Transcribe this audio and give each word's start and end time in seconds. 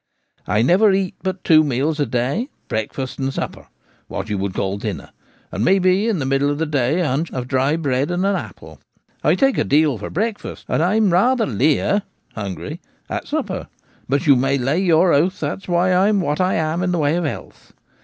I 0.47 0.63
never 0.63 0.91
eat 0.91 1.13
but 1.21 1.43
two 1.43 1.63
meals 1.63 1.99
a 1.99 2.07
day— 2.07 2.49
breakfast 2.69 3.19
and 3.19 3.31
supper: 3.31 3.67
what 4.07 4.29
you 4.31 4.37
would 4.39 4.55
call 4.55 4.79
dinner— 4.79 5.11
and 5.51 5.63
maybe 5.63 6.07
in 6.07 6.17
the 6.17 6.25
middle 6.25 6.49
of 6.49 6.57
the 6.57 6.65
day 6.65 7.01
a 7.01 7.07
hunch 7.07 7.31
of 7.31 7.47
dry 7.47 7.75
bread 7.75 8.09
and 8.09 8.25
an 8.25 8.35
apple. 8.35 8.79
I 9.23 9.35
take 9.35 9.59
a 9.59 9.63
deal 9.63 9.99
for 9.99 10.09
breakfast, 10.09 10.65
and 10.67 10.81
I'm 10.81 11.13
rather 11.13 11.45
lear 11.45 12.01
[hungry] 12.33 12.79
at 13.11 13.27
supper; 13.27 13.67
but 14.09 14.25
you 14.25 14.35
may 14.35 14.57
lay 14.57 14.79
your 14.79 15.13
oath 15.13 15.39
that's 15.39 15.67
why 15.67 15.93
I'm 15.93 16.19
what 16.19 16.41
I 16.41 16.55
am 16.55 16.81
in 16.81 16.91
the 16.93 16.97
way 16.97 17.15
of 17.15 17.25
health. 17.25 17.71